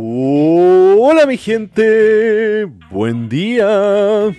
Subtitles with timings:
[0.00, 4.32] Hola mi gente, buen día.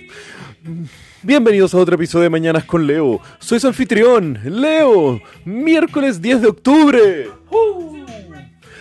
[1.22, 3.20] Bienvenidos a otro episodio de Mañanas con Leo.
[3.40, 7.28] Soy su anfitrión, Leo, miércoles 10 de octubre.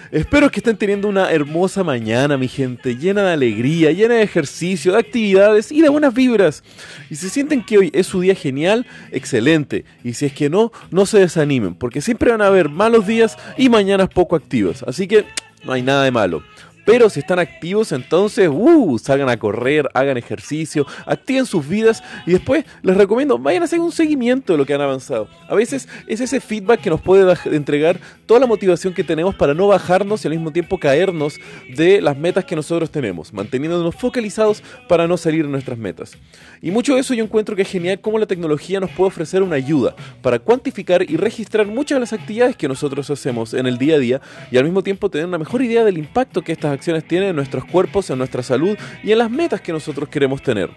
[0.10, 4.94] Espero que estén teniendo una hermosa mañana, mi gente, llena de alegría, llena de ejercicio,
[4.94, 6.64] de actividades y de buenas vibras.
[7.10, 9.84] Y si sienten que hoy es su día genial, excelente.
[10.06, 13.38] Y si es que no, no se desanimen, porque siempre van a haber malos días
[13.58, 14.82] y mañanas poco activas.
[14.88, 15.26] Así que
[15.64, 16.44] no hay nada de malo.
[16.86, 22.32] Pero si están activos, entonces, uh, salgan a correr, hagan ejercicio, activen sus vidas y
[22.32, 25.28] después les recomiendo, vayan a hacer un seguimiento de lo que han avanzado.
[25.48, 29.54] A veces es ese feedback que nos puede entregar toda la motivación que tenemos para
[29.54, 31.36] no bajarnos y al mismo tiempo caernos
[31.76, 36.18] de las metas que nosotros tenemos, manteniéndonos focalizados para no salir de nuestras metas.
[36.62, 39.44] Y mucho de eso yo encuentro que es genial cómo la tecnología nos puede ofrecer
[39.44, 43.78] una ayuda para cuantificar y registrar muchas de las actividades que nosotros hacemos en el
[43.78, 44.22] día a día
[44.52, 47.36] y al mismo tiempo tener una mejor idea del impacto que estas acciones tienen en
[47.36, 50.70] nuestros cuerpos, en nuestra salud y en las metas que nosotros queremos tener.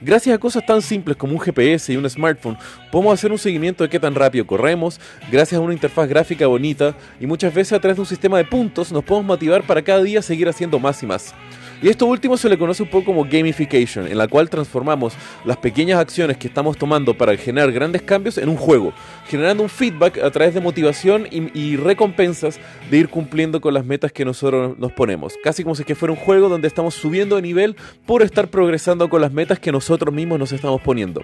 [0.00, 2.58] Gracias a cosas tan simples como un GPS y un smartphone,
[2.90, 6.96] podemos hacer un seguimiento de qué tan rápido corremos, gracias a una interfaz gráfica bonita
[7.20, 10.02] y muchas veces a través de un sistema de puntos nos podemos motivar para cada
[10.02, 11.34] día seguir haciendo más y más.
[11.82, 15.56] Y esto último se le conoce un poco como gamification, en la cual transformamos las
[15.56, 18.92] pequeñas acciones que estamos tomando para generar grandes cambios en un juego,
[19.26, 24.12] generando un feedback a través de motivación y, recompensas de ir cumpliendo con las metas
[24.12, 25.34] que nosotros nos ponemos.
[25.42, 27.74] Casi como si que fuera un juego donde estamos subiendo de nivel
[28.06, 31.22] por estar progresando con las metas que nosotros mismos nos estamos poniendo.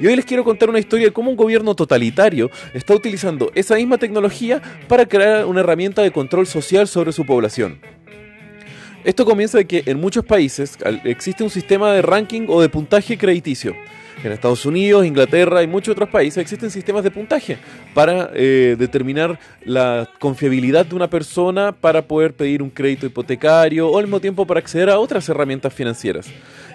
[0.00, 3.74] Y hoy les quiero contar una historia de cómo un gobierno totalitario está utilizando esa
[3.74, 7.80] misma tecnología para crear una herramienta de control social sobre su población.
[9.06, 13.16] Esto comienza de que en muchos países existe un sistema de ranking o de puntaje
[13.16, 13.76] crediticio.
[14.24, 17.58] En Estados Unidos, Inglaterra y muchos otros países existen sistemas de puntaje
[17.94, 23.98] para eh, determinar la confiabilidad de una persona para poder pedir un crédito hipotecario o
[23.98, 26.28] al mismo tiempo para acceder a otras herramientas financieras.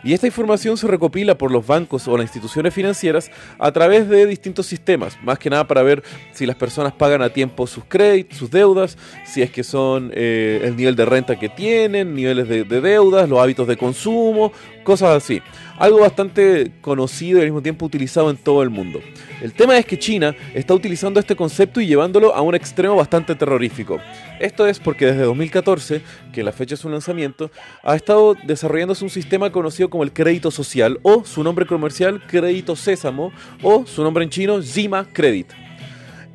[0.03, 4.25] Y esta información se recopila por los bancos o las instituciones financieras a través de
[4.25, 6.03] distintos sistemas, más que nada para ver
[6.33, 10.61] si las personas pagan a tiempo sus créditos, sus deudas, si es que son eh,
[10.63, 14.51] el nivel de renta que tienen, niveles de, de deudas, los hábitos de consumo,
[14.83, 15.41] cosas así.
[15.77, 18.99] Algo bastante conocido y al mismo tiempo utilizado en todo el mundo.
[19.41, 23.35] El tema es que China está utilizando este concepto y llevándolo a un extremo bastante
[23.35, 23.99] terrorífico.
[24.39, 27.49] Esto es porque desde 2014, que la fecha de su lanzamiento,
[27.83, 32.75] ha estado desarrollándose un sistema conocido como el crédito social o su nombre comercial Crédito
[32.75, 33.31] Sésamo
[33.63, 35.60] o su nombre en chino Zima Credit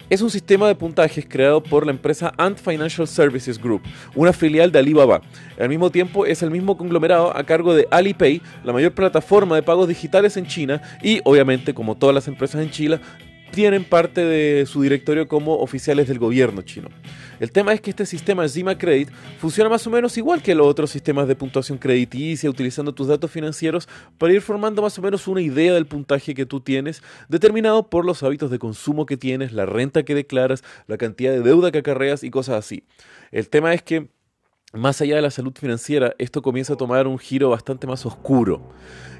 [0.08, 3.82] es un sistema de puntajes creado por la empresa Ant Financial Services Group,
[4.14, 5.20] una filial de Alibaba.
[5.58, 9.62] Al mismo tiempo es el mismo conglomerado a cargo de Alipay, la mayor plataforma de
[9.62, 13.00] pagos digitales en China y obviamente como todas las empresas en China
[13.50, 16.88] tienen parte de su directorio como oficiales del gobierno chino.
[17.38, 20.66] El tema es que este sistema Zima Credit funciona más o menos igual que los
[20.66, 23.88] otros sistemas de puntuación crediticia, utilizando tus datos financieros
[24.18, 28.04] para ir formando más o menos una idea del puntaje que tú tienes, determinado por
[28.04, 31.78] los hábitos de consumo que tienes, la renta que declaras, la cantidad de deuda que
[31.78, 32.84] acarreas y cosas así.
[33.32, 34.08] El tema es que
[34.72, 38.60] más allá de la salud financiera, esto comienza a tomar un giro bastante más oscuro.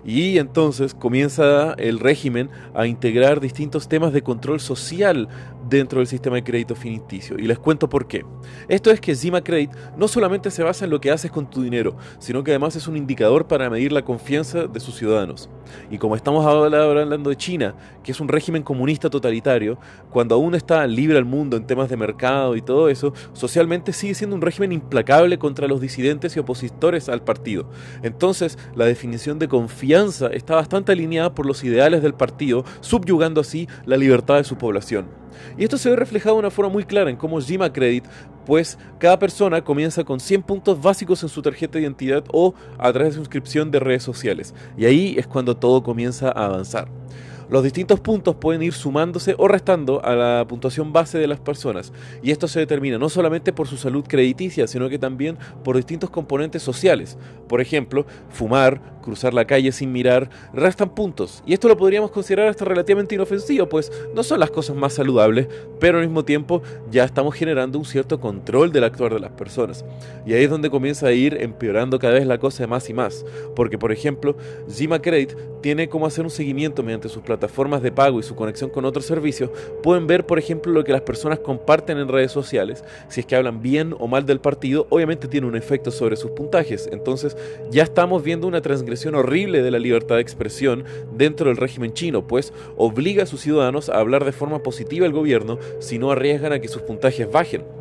[0.04, 5.28] Y entonces comienza el régimen a integrar distintos temas de control social
[5.68, 7.38] dentro del sistema de crédito finiticio.
[7.38, 8.24] Y les cuento por qué.
[8.68, 11.62] Esto es que Zima Credit no solamente se basa en lo que haces con tu
[11.62, 15.48] dinero, sino que además es un indicador para medir la confianza de sus ciudadanos.
[15.90, 19.78] Y como estamos ahora hablando de China, que es un régimen comunista totalitario,
[20.10, 24.14] cuando aún está libre al mundo en temas de mercado y todo eso, socialmente sigue
[24.14, 27.68] siendo un régimen implacable contra los disidentes y opositores al partido.
[28.02, 33.68] Entonces, la definición de confianza está bastante alineada por los ideales del partido, subyugando así
[33.84, 35.25] la libertad de su población.
[35.56, 38.04] Y esto se ve reflejado de una forma muy clara en cómo Zima Credit,
[38.44, 42.92] pues cada persona comienza con 100 puntos básicos en su tarjeta de identidad o a
[42.92, 44.54] través de suscripción de redes sociales.
[44.76, 46.88] Y ahí es cuando todo comienza a avanzar
[47.48, 51.92] los distintos puntos pueden ir sumándose o restando a la puntuación base de las personas.
[52.22, 56.10] Y esto se determina no solamente por su salud crediticia, sino que también por distintos
[56.10, 57.16] componentes sociales.
[57.48, 61.44] Por ejemplo, fumar, cruzar la calle sin mirar, restan puntos.
[61.46, 65.46] Y esto lo podríamos considerar hasta relativamente inofensivo, pues no son las cosas más saludables,
[65.78, 69.84] pero al mismo tiempo ya estamos generando un cierto control del actuar de las personas.
[70.26, 73.24] Y ahí es donde comienza a ir empeorando cada vez la cosa más y más.
[73.54, 74.36] Porque, por ejemplo,
[74.68, 78.70] Zima Credit tiene como hacer un seguimiento mediante sus plataformas de pago y su conexión
[78.70, 79.50] con otros servicios,
[79.82, 82.84] pueden ver, por ejemplo, lo que las personas comparten en redes sociales.
[83.08, 86.32] Si es que hablan bien o mal del partido, obviamente tiene un efecto sobre sus
[86.32, 86.88] puntajes.
[86.92, 87.36] Entonces,
[87.70, 90.84] ya estamos viendo una transgresión horrible de la libertad de expresión
[91.16, 95.12] dentro del régimen chino, pues obliga a sus ciudadanos a hablar de forma positiva al
[95.12, 97.75] gobierno si no arriesgan a que sus puntajes bajen.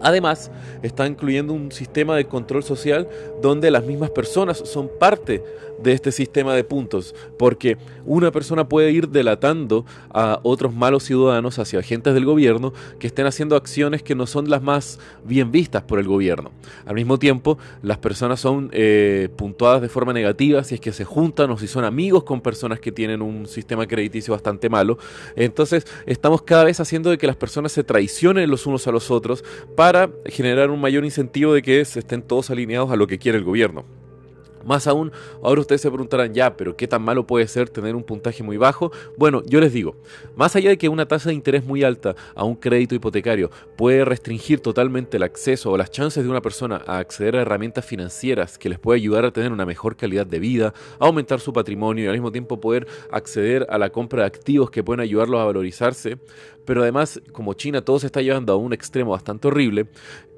[0.00, 0.50] Además,
[0.82, 3.08] está incluyendo un sistema de control social
[3.42, 5.42] donde las mismas personas son parte
[5.82, 11.58] de este sistema de puntos, porque una persona puede ir delatando a otros malos ciudadanos
[11.58, 15.82] hacia agentes del gobierno que estén haciendo acciones que no son las más bien vistas
[15.82, 16.50] por el gobierno.
[16.84, 21.04] Al mismo tiempo, las personas son eh, puntuadas de forma negativa si es que se
[21.04, 24.98] juntan o si son amigos con personas que tienen un sistema crediticio bastante malo.
[25.34, 29.10] Entonces, estamos cada vez haciendo de que las personas se traicionen los unos a los
[29.10, 29.44] otros
[29.76, 33.18] para para generar un mayor incentivo de que se estén todos alineados a lo que
[33.18, 33.84] quiere el gobierno.
[34.64, 35.10] Más aún,
[35.42, 38.56] ahora ustedes se preguntarán, ya, pero ¿qué tan malo puede ser tener un puntaje muy
[38.56, 38.92] bajo?
[39.16, 39.96] Bueno, yo les digo,
[40.36, 44.04] más allá de que una tasa de interés muy alta a un crédito hipotecario puede
[44.04, 48.58] restringir totalmente el acceso o las chances de una persona a acceder a herramientas financieras
[48.58, 52.04] que les puede ayudar a tener una mejor calidad de vida, a aumentar su patrimonio
[52.04, 55.46] y al mismo tiempo poder acceder a la compra de activos que pueden ayudarlos a
[55.46, 56.18] valorizarse,
[56.70, 59.88] pero además, como China todo se está llevando a un extremo bastante horrible,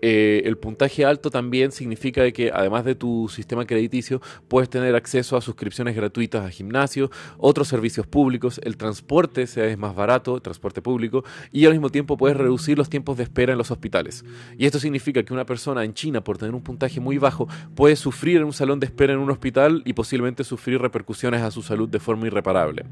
[0.05, 5.37] eh, el puntaje alto también significa que además de tu sistema crediticio, puedes tener acceso
[5.37, 11.23] a suscripciones gratuitas a gimnasio, otros servicios públicos, el transporte es más barato, transporte público,
[11.53, 14.25] y al mismo tiempo puedes reducir los tiempos de espera en los hospitales.
[14.59, 17.47] Y esto significa que una persona en China, por tener un puntaje muy bajo,
[17.77, 21.51] puede sufrir en un salón de espera en un hospital y posiblemente sufrir repercusiones a
[21.53, 22.87] su salud de forma irreparable.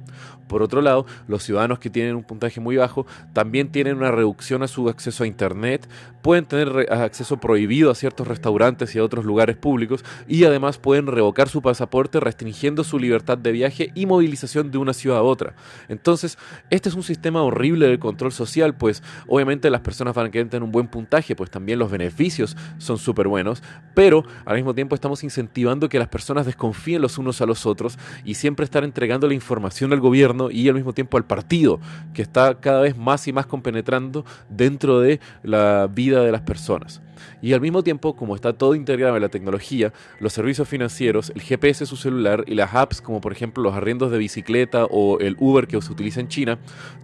[0.46, 4.62] Por otro lado, los ciudadanos que tienen un puntaje muy bajo también tienen una reducción
[4.62, 5.88] a su acceso a Internet,
[6.22, 11.06] pueden tener acceso prohibido a ciertos restaurantes y a otros lugares públicos y además pueden
[11.06, 15.54] revocar su pasaporte restringiendo su libertad de viaje y movilización de una ciudad a otra.
[15.88, 16.38] Entonces,
[16.70, 20.48] este es un sistema horrible de control social, pues obviamente las personas van a querer
[20.48, 23.62] tener un buen puntaje, pues también los beneficios son súper buenos,
[23.94, 27.98] pero al mismo tiempo estamos incentivando que las personas desconfíen los unos a los otros
[28.24, 31.80] y siempre estar entregando la información al gobierno y al mismo tiempo al partido,
[32.14, 37.00] que está cada vez más y más compenetrando dentro de la vida de las personas.
[37.42, 41.42] Y al mismo tiempo, como está todo integrado en la tecnología, los servicios financieros, el
[41.42, 45.36] GPS su celular y las apps como por ejemplo los arriendos de bicicleta o el
[45.38, 46.58] Uber que se utiliza en China,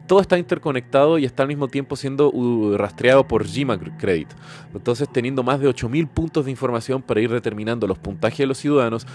[0.07, 4.29] todo está interconectado y está al mismo tiempo siendo uh, rastreado por Gima Credit.
[4.75, 8.59] Entonces, teniendo más de 8.000 puntos de información para ir determinando los puntajes de los
[8.59, 9.07] ciudadanos,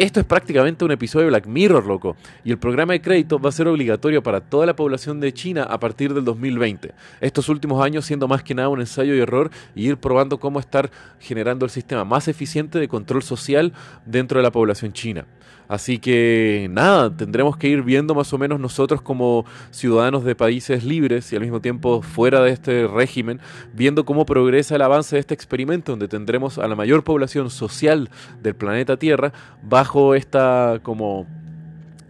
[0.00, 2.16] esto es prácticamente un episodio de Black Mirror, loco.
[2.42, 5.64] Y el programa de crédito va a ser obligatorio para toda la población de China
[5.64, 6.94] a partir del 2020.
[7.20, 10.58] Estos últimos años siendo más que nada un ensayo y error y ir probando cómo
[10.58, 13.74] estar generando el sistema más eficiente de control social
[14.06, 15.26] dentro de la población china.
[15.70, 20.82] Así que nada, tendremos que ir viendo más o menos nosotros como ciudadanos de países
[20.82, 23.38] libres y al mismo tiempo fuera de este régimen,
[23.72, 28.10] viendo cómo progresa el avance de este experimento, donde tendremos a la mayor población social
[28.42, 29.32] del planeta Tierra
[29.62, 31.28] bajo esta como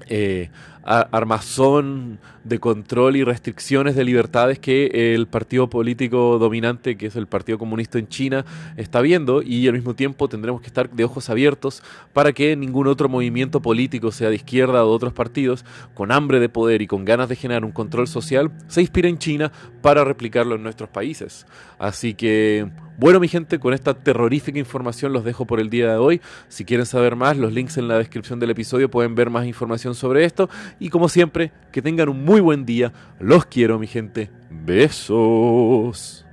[0.08, 0.48] eh,
[0.82, 7.26] armazón de control y restricciones de libertades que el partido político dominante, que es el
[7.26, 8.44] Partido Comunista en China,
[8.76, 11.82] está viendo y al mismo tiempo tendremos que estar de ojos abiertos
[12.12, 15.64] para que ningún otro movimiento político, sea de izquierda o de otros partidos,
[15.94, 19.18] con hambre de poder y con ganas de generar un control social, se inspire en
[19.18, 19.52] China
[19.82, 21.46] para replicarlo en nuestros países.
[21.78, 22.68] Así que
[23.00, 26.20] bueno, mi gente, con esta terrorífica información los dejo por el día de hoy.
[26.48, 29.94] Si quieren saber más, los links en la descripción del episodio pueden ver más información
[29.94, 30.50] sobre esto.
[30.78, 32.92] Y como siempre, que tengan un muy buen día.
[33.18, 34.30] Los quiero, mi gente.
[34.50, 36.24] Besos.